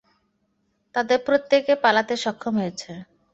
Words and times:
তাদের 0.95 1.19
প্রত্যেকে 1.27 1.73
পালাতে 1.83 2.15
সক্ষম 2.23 2.53
হয়েছে। 2.61 2.91